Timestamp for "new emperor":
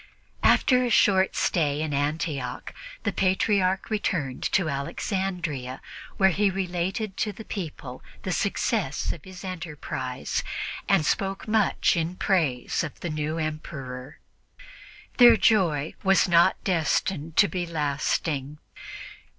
13.11-14.17